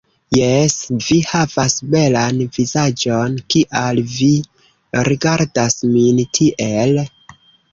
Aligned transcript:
Jes, 0.35 0.77
vi 1.07 1.17
havas 1.31 1.75
belan 1.95 2.39
vizaĝon, 2.57 3.37
kial 3.57 4.01
vi 4.17 4.31
rigardas 5.11 5.81
min 5.95 6.27
tiel? 6.39 6.99